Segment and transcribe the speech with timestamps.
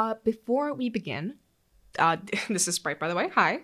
[0.00, 1.34] Uh, before we begin,
[1.98, 2.16] uh,
[2.48, 3.28] this is Sprite, by the way.
[3.34, 3.60] Hi.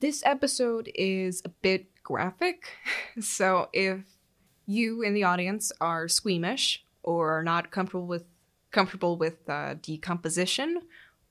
[0.00, 2.70] This episode is a bit graphic,
[3.20, 4.00] so if
[4.64, 8.24] you in the audience are squeamish or not comfortable with
[8.70, 10.80] comfortable with uh, decomposition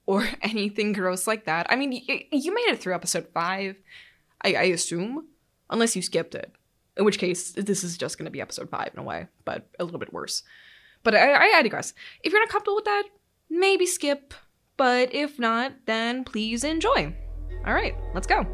[0.06, 3.76] or anything gross like that, I mean, y- you made it through episode five,
[4.44, 5.30] I, I assume,
[5.72, 6.52] unless you skipped it.
[6.96, 9.68] In which case, this is just going to be episode five in a way, but
[9.80, 10.44] a little bit worse.
[11.02, 11.96] But I, I, I digress.
[12.22, 13.04] If you're not comfortable with that,
[13.50, 14.34] maybe skip.
[14.78, 17.16] But if not, then please enjoy.
[17.66, 18.46] All right, let's go.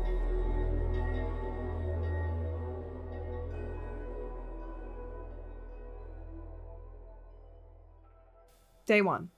[8.86, 9.30] Day one.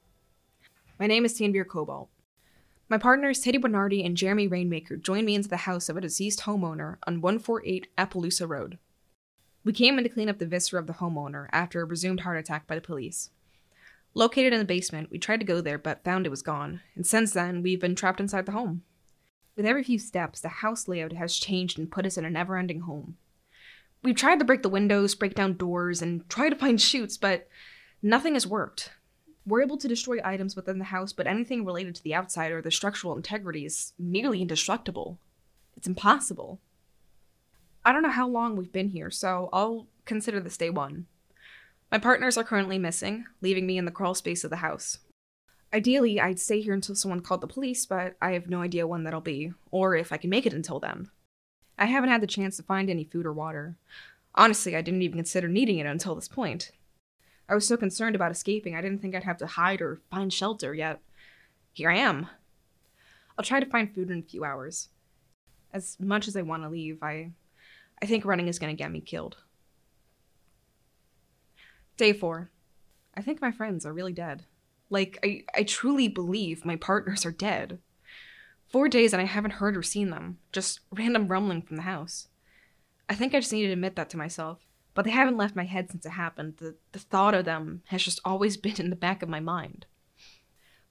[0.99, 2.09] My name is Tanvir Cobalt.
[2.87, 6.41] My partners Teddy Bernardi and Jeremy Rainmaker joined me into the house of a deceased
[6.41, 8.79] homeowner on 148 Appaloosa Road.
[9.63, 12.37] We came in to clean up the viscera of the homeowner after a presumed heart
[12.37, 13.29] attack by the police.
[14.17, 17.05] Located in the basement, we tried to go there but found it was gone, and
[17.05, 18.83] since then, we've been trapped inside the home.
[19.57, 22.57] With every few steps, the house layout has changed and put us in a never
[22.57, 23.17] ending home.
[24.03, 27.49] We've tried to break the windows, break down doors, and try to find chutes, but
[28.01, 28.93] nothing has worked.
[29.45, 32.61] We're able to destroy items within the house, but anything related to the outside or
[32.61, 35.19] the structural integrity is nearly indestructible.
[35.75, 36.61] It's impossible.
[37.83, 41.07] I don't know how long we've been here, so I'll consider this day one.
[41.95, 44.99] My partners are currently missing, leaving me in the crawl space of the house.
[45.73, 49.05] Ideally, I'd stay here until someone called the police, but I have no idea when
[49.05, 51.09] that'll be, or if I can make it until then.
[51.79, 53.77] I haven't had the chance to find any food or water.
[54.33, 56.71] Honestly, I didn't even consider needing it until this point.
[57.47, 60.33] I was so concerned about escaping, I didn't think I'd have to hide or find
[60.33, 60.99] shelter, yet
[61.71, 62.27] here I am.
[63.37, 64.89] I'll try to find food in a few hours.
[65.71, 67.31] As much as I want to leave, I
[68.01, 69.37] I think running is going to get me killed.
[71.97, 72.49] Day 4.
[73.15, 74.45] I think my friends are really dead.
[74.89, 77.79] Like I I truly believe my partners are dead.
[78.71, 82.27] 4 days and I haven't heard or seen them, just random rumbling from the house.
[83.07, 84.65] I think I just need to admit that to myself
[84.95, 86.55] but they haven't left my head since it happened.
[86.57, 89.85] The, the thought of them has just always been in the back of my mind.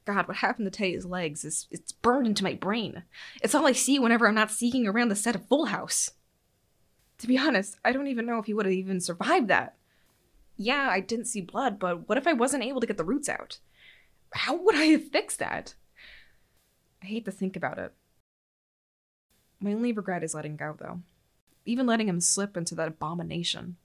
[0.05, 3.05] God, what happened to Teddy's legs is it's burned into my brain.
[3.43, 6.11] It's all I see whenever I'm not seeking around the set of Full House.
[7.19, 9.77] To be honest, I don't even know if he would have even survived that.
[10.56, 13.28] Yeah, I didn't see blood, but what if I wasn't able to get the roots
[13.28, 13.59] out?
[14.32, 15.75] How would I have fixed that?
[17.03, 17.92] I hate to think about it.
[19.60, 21.00] My only regret is letting go, though
[21.65, 23.76] even letting him slip into that abomination.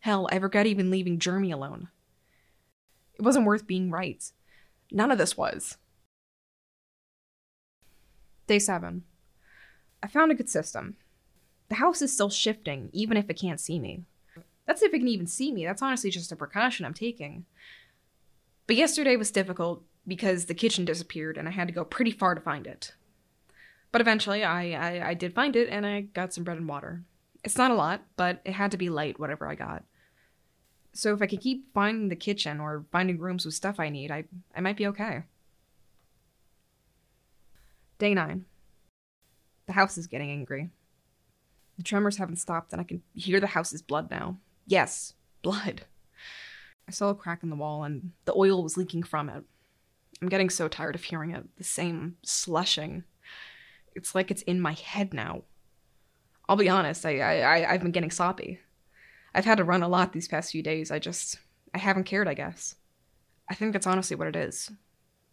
[0.00, 1.88] Hell, I regret even leaving Jeremy alone.
[3.14, 4.22] It wasn't worth being right.
[4.92, 5.76] None of this was.
[8.46, 9.02] Day 7.
[10.02, 10.96] I found a good system.
[11.68, 14.04] The house is still shifting, even if it can't see me.
[14.68, 15.64] That's if it can even see me.
[15.64, 17.46] That's honestly just a precaution I'm taking.
[18.66, 22.34] But yesterday was difficult because the kitchen disappeared and I had to go pretty far
[22.34, 22.92] to find it.
[23.90, 27.02] But eventually, I, I, I did find it, and I got some bread and water.
[27.42, 29.84] It's not a lot, but it had to be light, whatever I got.
[30.92, 34.10] So if I could keep finding the kitchen or finding rooms with stuff I need,
[34.10, 34.24] I,
[34.54, 35.22] I might be okay.
[37.98, 38.44] Day 9.
[39.66, 40.68] The house is getting angry.
[41.78, 44.36] The tremors haven't stopped, and I can hear the house's blood now.
[44.68, 45.86] Yes, blood.
[46.86, 49.42] I saw a crack in the wall, and the oil was leaking from it.
[50.20, 51.44] I'm getting so tired of hearing it.
[51.56, 53.04] The same slushing.
[53.94, 55.42] It's like it's in my head now.
[56.48, 58.60] I'll be honest, I, I I've been getting sloppy.
[59.34, 60.90] I've had to run a lot these past few days.
[60.90, 61.38] I just
[61.74, 62.74] I haven't cared, I guess.
[63.48, 64.70] I think that's honestly what it is.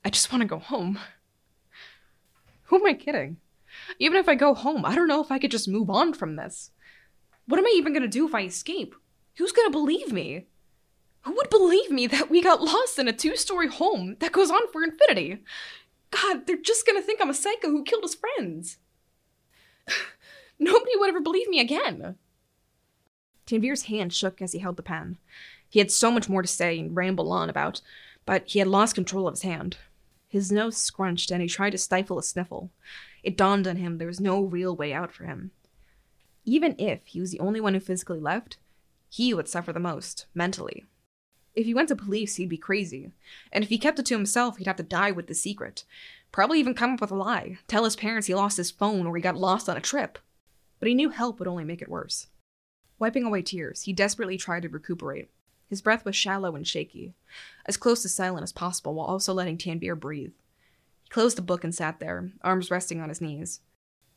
[0.06, 0.98] I just want to go home.
[2.64, 3.38] Who am I kidding?
[4.00, 6.38] Even if I go home, I don't know if I could just move on from
[6.38, 6.72] this.
[7.48, 8.96] What am I even gonna do if I escape?
[9.38, 10.46] Who's gonna believe me?
[11.22, 14.52] Who would believe me that we got lost in a two story home that goes
[14.52, 15.44] on for infinity?
[16.12, 18.78] God, they're just gonna think I'm a psycho who killed his friends.
[20.60, 22.16] Nobody would ever believe me again.
[23.46, 25.18] Tanvir's hand shook as he held the pen.
[25.70, 27.82] He had so much more to say and ramble on about,
[28.26, 29.78] but he had lost control of his hand.
[30.28, 32.72] His nose scrunched and he tried to stifle a sniffle.
[33.24, 35.52] It dawned on him there was no real way out for him.
[36.46, 38.58] Even if he was the only one who physically left,
[39.10, 40.86] he would suffer the most, mentally.
[41.54, 43.12] If he went to police, he'd be crazy.
[43.52, 45.86] And if he kept it to himself, he'd have to die with the secret.
[46.32, 49.16] Probably even come up with a lie, tell his parents he lost his phone or
[49.16, 50.20] he got lost on a trip.
[50.80, 52.28] But he knew help would only make it worse.
[53.00, 55.30] Wiping away tears, he desperately tried to recuperate.
[55.70, 57.14] His breath was shallow and shaky,
[57.66, 60.34] as close to silent as possible while also letting Tanvir breathe.
[61.04, 63.62] He closed the book and sat there, arms resting on his knees.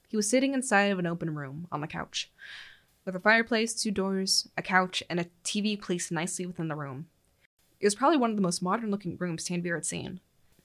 [0.09, 2.31] He was sitting inside of an open room, on the couch,
[3.09, 7.07] with a fireplace, two doors, a couch, and a TV placed nicely within the room.
[7.81, 10.21] It was probably one of the most modern looking rooms Tanvir had seen.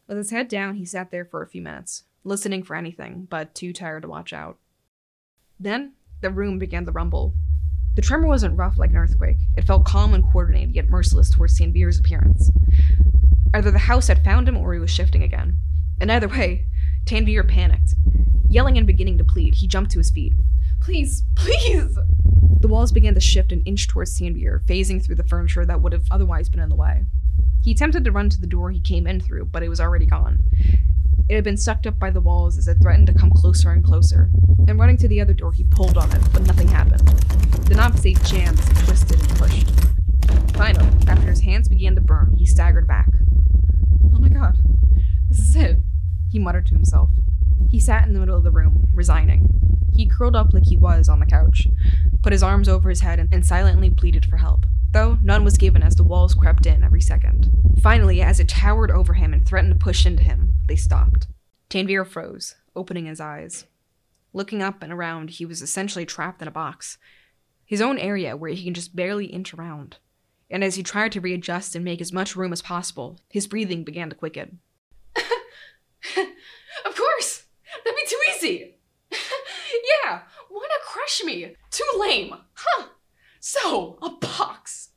[0.09, 3.55] With his head down, he sat there for a few minutes, listening for anything, but
[3.55, 4.57] too tired to watch out.
[5.57, 7.33] Then, the room began to rumble.
[7.95, 9.37] The tremor wasn't rough like an earthquake.
[9.55, 12.51] It felt calm and coordinated, yet merciless towards Tanvir's appearance.
[13.53, 15.59] Either the house had found him or he was shifting again.
[16.01, 16.67] And either way,
[17.05, 17.95] Tanvir panicked.
[18.49, 20.33] Yelling and beginning to plead, he jumped to his feet.
[20.81, 21.97] Please, please!
[22.63, 25.91] The walls began to shift an inch towards Tanvir, phasing through the furniture that would
[25.91, 27.03] have otherwise been in the way.
[27.61, 30.05] He attempted to run to the door he came in through, but it was already
[30.05, 30.39] gone.
[31.27, 33.83] It had been sucked up by the walls as it threatened to come closer and
[33.83, 34.29] closer.
[34.65, 37.05] And running to the other door, he pulled on it, but nothing happened.
[37.67, 39.69] The knob stayed jammed as he twisted and pushed.
[40.55, 43.09] Finally, after his hands began to burn, he staggered back.
[44.15, 44.57] Oh my god,
[45.27, 45.79] this is it,
[46.31, 47.09] he muttered to himself.
[47.69, 49.49] He sat in the middle of the room, resigning.
[49.95, 51.67] He curled up like he was on the couch,
[52.21, 55.83] put his arms over his head, and silently pleaded for help though none was given
[55.83, 57.51] as the walls crept in every second.
[57.81, 61.27] Finally, as it towered over him and threatened to push into him, they stopped.
[61.69, 63.65] Tanvir froze, opening his eyes.
[64.31, 66.97] Looking up and around, he was essentially trapped in a box.
[67.65, 69.97] His own area where he can just barely inch around.
[70.49, 73.83] And as he tried to readjust and make as much room as possible, his breathing
[73.83, 74.59] began to quicken.
[76.85, 77.43] of course!
[77.83, 78.75] That'd be too easy!
[80.05, 80.21] yeah,
[81.03, 81.55] crush me?
[81.69, 82.33] Too lame!
[82.53, 82.87] Huh!
[83.39, 84.89] So, a box.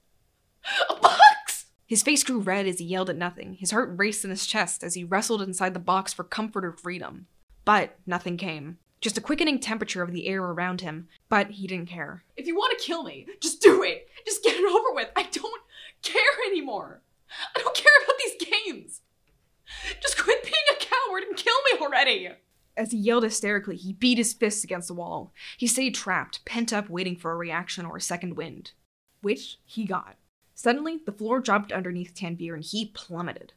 [0.88, 1.66] A box!
[1.86, 3.54] His face grew red as he yelled at nothing.
[3.54, 6.72] His heart raced in his chest as he wrestled inside the box for comfort or
[6.72, 7.26] freedom.
[7.64, 8.78] But nothing came.
[9.00, 12.22] Just a quickening temperature of the air around him, but he didn't care.
[12.36, 14.08] If you want to kill me, just do it!
[14.24, 15.10] Just get it over with!
[15.16, 15.62] I don't
[16.02, 17.02] care anymore!
[17.54, 19.00] I don't care about these games!
[20.00, 22.30] Just quit being a coward and kill me already!
[22.76, 25.32] As he yelled hysterically, he beat his fists against the wall.
[25.56, 28.73] He stayed trapped, pent up, waiting for a reaction or a second wind.
[29.23, 30.17] Which he got.
[30.55, 33.55] Suddenly, the floor dropped underneath Tanvir and he plummeted.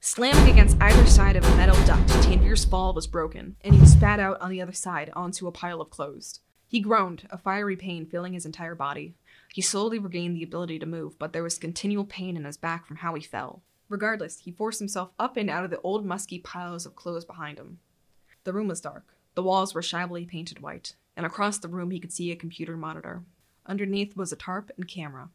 [0.00, 4.18] Slamming against either side of a metal duct, Tanvir's fall was broken, and he spat
[4.18, 6.40] out on the other side onto a pile of clothes.
[6.66, 9.14] He groaned, a fiery pain filling his entire body.
[9.54, 12.86] He slowly regained the ability to move, but there was continual pain in his back
[12.86, 13.62] from how he fell.
[13.88, 17.58] Regardless, he forced himself up and out of the old musky piles of clothes behind
[17.58, 17.78] him.
[18.44, 19.14] The room was dark.
[19.34, 22.76] The walls were shabbily painted white, and across the room he could see a computer
[22.76, 23.22] monitor.
[23.66, 25.30] Underneath was a tarp and camera.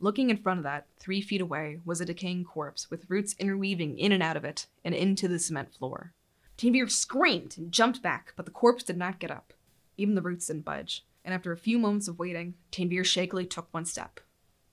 [0.00, 3.98] Looking in front of that, three feet away, was a decaying corpse with roots interweaving
[3.98, 6.12] in and out of it and into the cement floor.
[6.56, 9.52] Tanvir screamed and jumped back, but the corpse did not get up.
[9.96, 13.68] Even the roots didn't budge, and after a few moments of waiting, Tanvir shakily took
[13.70, 14.20] one step.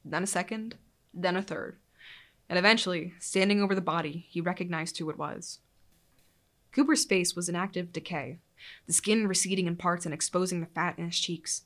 [0.03, 0.75] Then a second,
[1.13, 1.77] then a third.
[2.49, 5.59] And eventually, standing over the body, he recognized who it was.
[6.73, 8.39] Cooper's face was in active decay,
[8.87, 11.63] the skin receding in parts and exposing the fat in his cheeks.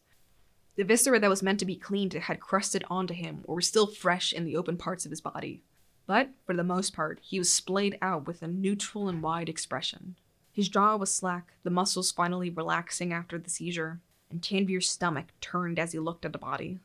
[0.78, 3.88] The viscera that was meant to be cleaned had crusted onto him or were still
[3.88, 5.62] fresh in the open parts of his body.
[6.08, 10.16] But, for the most part, he was splayed out with a neutral and wide expression.
[10.52, 15.78] His jaw was slack, the muscles finally relaxing after the seizure, and Tanvir's stomach turned
[15.78, 16.80] as he looked at the body.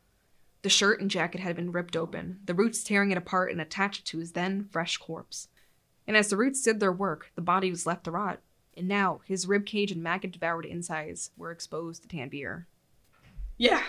[0.63, 4.07] The shirt and jacket had been ripped open, the roots tearing it apart and attached
[4.07, 5.49] to his then fresh corpse
[6.11, 8.41] and as the roots did their work, the body was left to rot.
[8.77, 12.65] And now his ribcage and maggot devoured insides were exposed to Tanvir.
[13.57, 13.85] Yeah,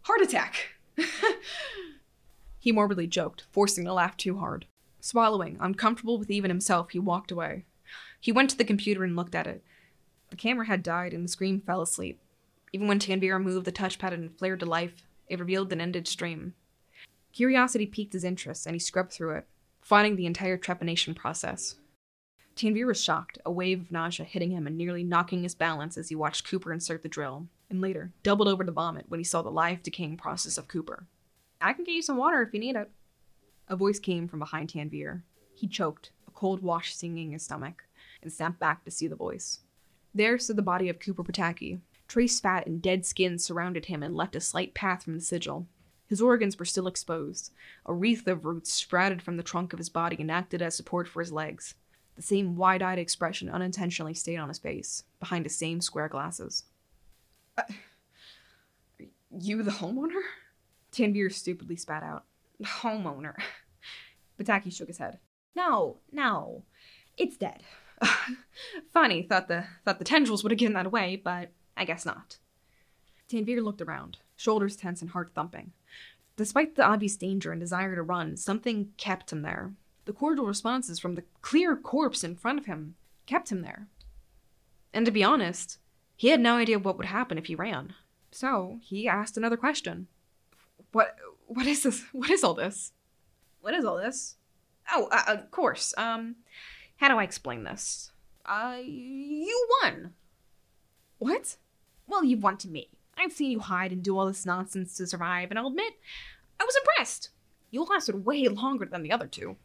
[0.00, 0.70] heart attack.
[2.58, 4.66] he morbidly joked, forcing to laugh too hard.
[4.98, 7.64] Swallowing, uncomfortable with even himself, he walked away.
[8.18, 9.62] He went to the computer and looked at it.
[10.30, 12.20] The camera had died and the screen fell asleep.
[12.72, 16.54] Even when Tanvir moved the touchpad and flared to life, it revealed an ended stream.
[17.32, 19.46] Curiosity piqued his interest, and he scrubbed through it
[19.82, 21.74] finding the entire trepanation process.
[22.56, 26.08] Tanvir was shocked, a wave of nausea hitting him and nearly knocking his balance as
[26.08, 29.42] he watched Cooper insert the drill, and later doubled over to vomit when he saw
[29.42, 31.06] the live decaying process of Cooper.
[31.60, 32.90] I can get you some water if you need it.
[33.68, 35.22] A voice came from behind Tanvir.
[35.54, 37.84] He choked, a cold wash stinging his stomach,
[38.22, 39.60] and snapped back to see the voice.
[40.14, 41.80] There stood the body of Cooper Pataki.
[42.06, 45.66] Trace fat and dead skin surrounded him and left a slight path from the sigil,
[46.12, 47.54] his organs were still exposed.
[47.86, 51.08] A wreath of roots sprouted from the trunk of his body and acted as support
[51.08, 51.74] for his legs.
[52.16, 56.64] The same wide eyed expression unintentionally stayed on his face, behind the same square glasses.
[57.56, 57.62] Uh,
[59.30, 60.20] you the homeowner?
[60.92, 62.26] Tanvir stupidly spat out.
[62.62, 63.32] Homeowner.
[64.38, 65.18] Pataki shook his head.
[65.54, 66.64] No, no.
[67.16, 67.62] It's dead.
[68.92, 72.36] Funny, thought the thought the tendrils would have given that away, but I guess not.
[73.30, 75.72] Tanvir looked around, shoulders tense and heart thumping.
[76.36, 79.72] Despite the obvious danger and desire to run, something kept him there.
[80.04, 82.96] The cordial responses from the clear corpse in front of him
[83.26, 83.86] kept him there.
[84.92, 85.78] And to be honest,
[86.16, 87.94] he had no idea what would happen if he ran.
[88.30, 90.08] So he asked another question.
[90.90, 92.04] What what is this?
[92.12, 92.92] What is all this?
[93.60, 94.36] What is all this?
[94.90, 95.94] Oh, uh, of course.
[95.96, 96.36] Um
[96.96, 98.10] How do I explain this?
[98.44, 100.14] Uh, you won.
[101.18, 101.56] What?
[102.08, 102.88] Well, you've won to me.
[103.16, 105.94] I've seen you hide and do all this nonsense to survive, and I'll admit,
[106.58, 107.30] I was impressed.
[107.70, 109.56] You lasted way longer than the other two.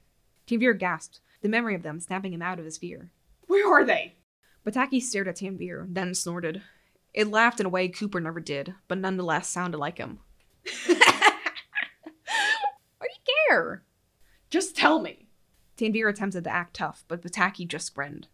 [0.48, 3.12] Tanvir gasped, the memory of them snapping him out of his fear.
[3.48, 4.16] Where are they?
[4.66, 6.62] Bataki stared at Tanvir, then snorted.
[7.14, 10.20] It laughed in a way Cooper never did, but nonetheless sounded like him.
[10.88, 10.96] Why
[13.02, 13.84] do you care?
[14.50, 15.28] Just tell me.
[15.78, 18.28] Tanvir attempted to act tough, but Bataki just grinned.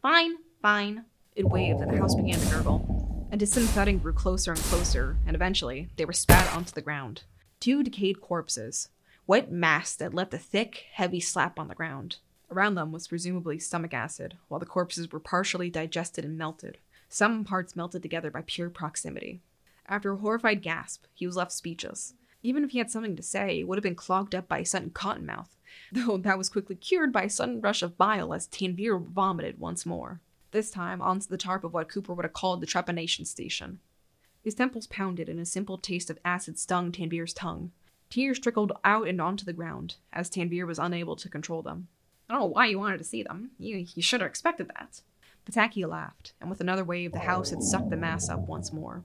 [0.00, 1.04] Fine, fine.
[1.34, 2.93] It waved, and the house began to gurgle.
[3.32, 7.24] A distant thudding grew closer and closer, and eventually they were spat onto the ground.
[7.58, 8.90] Two decayed corpses,
[9.26, 12.18] wet mass that left a thick, heavy slap on the ground.
[12.50, 16.78] Around them was presumably stomach acid, while the corpses were partially digested and melted.
[17.08, 19.40] Some parts melted together by pure proximity.
[19.86, 22.14] After a horrified gasp, he was left speechless.
[22.42, 24.64] Even if he had something to say, it would have been clogged up by a
[24.64, 25.56] sudden cottonmouth,
[25.92, 29.84] though that was quickly cured by a sudden rush of bile as Tanvir vomited once
[29.84, 30.20] more
[30.54, 33.80] this time onto the tarp of what Cooper would have called the trepanation station.
[34.42, 37.72] His temples pounded, and a simple taste of acid stung Tanvir's tongue.
[38.08, 41.88] Tears trickled out and onto the ground, as Tanvir was unable to control them.
[42.28, 43.50] I don't know why you wanted to see them.
[43.58, 45.02] You, you should have expected that.
[45.44, 49.02] Pataki laughed, and with another wave, the house had sucked the mass up once more.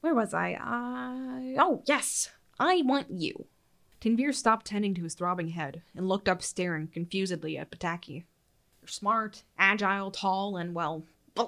[0.00, 0.54] Where was I?
[0.54, 2.30] Uh, oh, yes.
[2.58, 3.46] I want you.
[4.00, 8.24] Tanvir stopped tending to his throbbing head and looked up, staring confusedly at Bataki.
[8.86, 11.02] You're smart, agile, tall, and, well,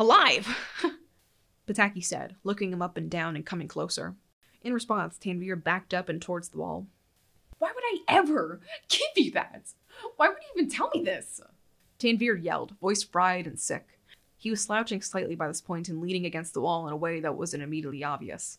[0.00, 0.48] alive.
[1.68, 4.16] Bataki said, looking him up and down and coming closer.
[4.62, 6.88] In response, Tanvir backed up and towards the wall.
[7.60, 8.58] Why would I ever
[8.88, 9.68] give you that?
[10.16, 11.40] Why would you even tell me this?
[12.00, 14.00] Tanvir yelled, voice fried and sick.
[14.36, 17.20] He was slouching slightly by this point and leaning against the wall in a way
[17.20, 18.58] that wasn't immediately obvious.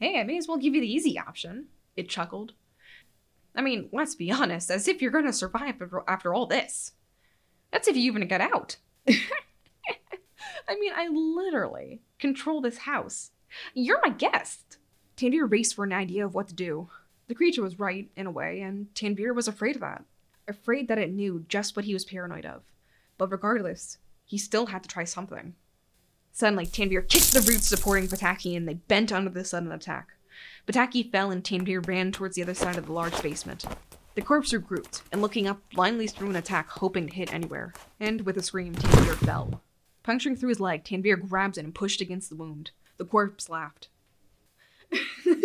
[0.00, 2.54] Hey, I may as well give you the easy option, it chuckled.
[3.54, 6.90] I mean, let's be honest, as if you're gonna survive after all this.
[7.72, 8.76] That's if you even get out.
[9.08, 13.30] I mean, I literally control this house.
[13.74, 14.78] You're my guest.
[15.16, 16.88] Tanvir raced for an idea of what to do.
[17.28, 20.04] The creature was right, in a way, and Tanvir was afraid of that.
[20.46, 22.62] Afraid that it knew just what he was paranoid of.
[23.18, 25.54] But regardless, he still had to try something.
[26.32, 30.08] Suddenly, Tanvir kicked the roots supporting Bataki and they bent under the sudden attack.
[30.66, 33.64] Bataki fell and Tanvir ran towards the other side of the large basement.
[34.16, 37.74] The corpse regrouped, and looking up, blindly threw an attack, hoping to hit anywhere.
[38.00, 39.60] And with a scream, Tanvir fell.
[40.02, 42.70] Puncturing through his leg, Tanvir grabbed it and pushed against the wound.
[42.96, 43.88] The corpse laughed.
[44.90, 45.44] Maybe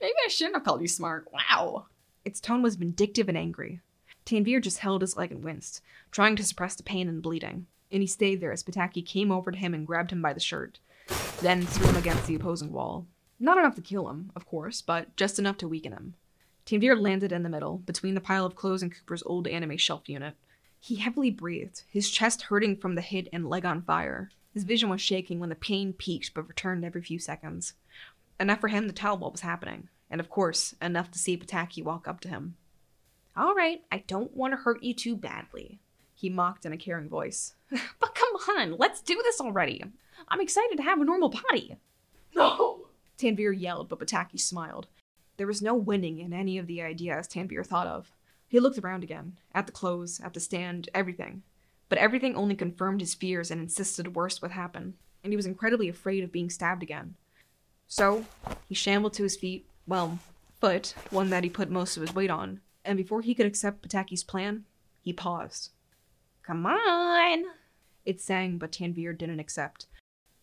[0.00, 1.28] I shouldn't have called you smart.
[1.30, 1.84] Wow.
[2.24, 3.80] Its tone was vindictive and angry.
[4.24, 7.66] Tanvir just held his leg and winced, trying to suppress the pain and bleeding.
[7.90, 10.40] And he stayed there as Bataki came over to him and grabbed him by the
[10.40, 10.78] shirt,
[11.42, 13.06] then threw him against the opposing wall.
[13.38, 16.14] Not enough to kill him, of course, but just enough to weaken him.
[16.66, 20.08] Tanvir landed in the middle, between the pile of clothes and Cooper's old anime shelf
[20.08, 20.34] unit.
[20.78, 24.30] He heavily breathed, his chest hurting from the hit and leg on fire.
[24.52, 27.74] His vision was shaking when the pain peaked but returned every few seconds.
[28.38, 31.82] Enough for him to tell what was happening, and of course, enough to see Bataki
[31.82, 32.56] walk up to him.
[33.36, 35.80] All right, I don't want to hurt you too badly,
[36.14, 37.54] he mocked in a caring voice.
[37.70, 39.82] but come on, let's do this already.
[40.28, 41.76] I'm excited to have a normal body.
[42.34, 42.86] No!
[43.18, 44.86] Tanvir yelled, but Bataki smiled.
[45.42, 48.12] There was no winning in any of the ideas Tanvir thought of.
[48.46, 51.42] He looked around again, at the clothes, at the stand, everything.
[51.88, 54.94] But everything only confirmed his fears and insisted worse would happen,
[55.24, 57.16] and he was incredibly afraid of being stabbed again.
[57.88, 58.24] So,
[58.68, 60.20] he shambled to his feet, well,
[60.60, 63.82] foot, one that he put most of his weight on, and before he could accept
[63.82, 64.64] Pataki's plan,
[65.00, 65.70] he paused.
[66.44, 67.46] Come on!
[68.06, 69.88] It sang, but Tanvir didn't accept.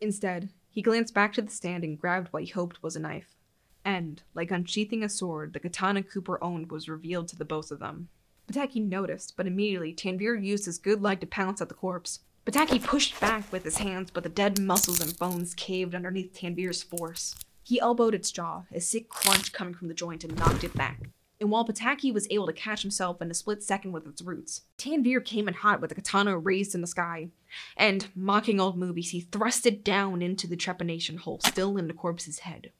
[0.01, 3.38] Instead, he glanced back to the stand and grabbed what he hoped was a knife
[3.86, 7.80] and, like unsheathing a sword, the katana Cooper owned was revealed to the both of
[7.80, 8.10] them.
[8.52, 12.20] Bataki noticed, but immediately Tanvir used his good leg to pounce at the corpse.
[12.46, 16.82] Bataki pushed back with his hands, but the dead muscles and bones caved underneath Tanvir's
[16.82, 17.36] force.
[17.64, 21.00] He elbowed its jaw, a sick crunch coming from the joint, and knocked it back.
[21.40, 24.64] And while Pataki was able to catch himself in a split second with its roots,
[24.78, 27.30] Tanvir came in hot with the katana raised in the sky.
[27.78, 31.94] And, mocking old movies, he thrust it down into the trepanation hole still in the
[31.94, 32.72] corpse's head.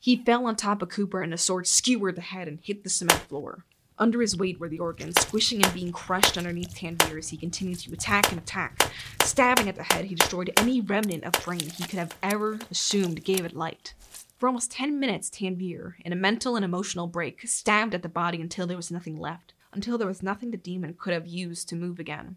[0.00, 2.90] He fell on top of Cooper and the sword skewered the head and hit the
[2.90, 3.64] cement floor.
[3.98, 7.80] Under his weight were the organs, squishing and being crushed underneath Tanvir as he continued
[7.80, 8.92] to attack and attack.
[9.24, 13.24] Stabbing at the head, he destroyed any remnant of brain he could have ever assumed
[13.24, 13.94] gave it light.
[14.38, 18.40] For almost 10 minutes, Tanvir, in a mental and emotional break, stabbed at the body
[18.40, 21.76] until there was nothing left, until there was nothing the demon could have used to
[21.76, 22.36] move again.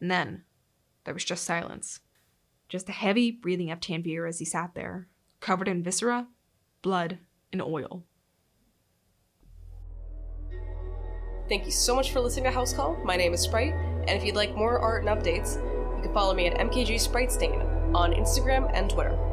[0.00, 0.44] And then,
[1.02, 1.98] there was just silence.
[2.68, 5.08] Just the heavy breathing of Tanvir as he sat there,
[5.40, 6.28] covered in viscera
[6.82, 7.18] blood,
[7.52, 8.02] and oil.
[11.48, 12.96] Thank you so much for listening to House Call.
[13.04, 15.56] My name is Sprite, and if you'd like more art and updates,
[15.96, 17.60] you can follow me at MKG Sprite Stain
[17.94, 19.31] on Instagram and Twitter.